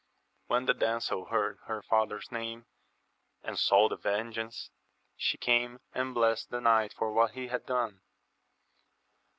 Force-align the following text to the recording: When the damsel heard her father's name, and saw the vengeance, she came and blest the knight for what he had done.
When 0.47 0.65
the 0.65 0.73
damsel 0.73 1.25
heard 1.25 1.59
her 1.67 1.83
father's 1.83 2.31
name, 2.31 2.65
and 3.43 3.59
saw 3.59 3.87
the 3.87 3.95
vengeance, 3.97 4.71
she 5.15 5.37
came 5.37 5.79
and 5.93 6.15
blest 6.15 6.49
the 6.49 6.59
knight 6.59 6.91
for 6.91 7.13
what 7.13 7.33
he 7.33 7.49
had 7.49 7.67
done. 7.67 8.01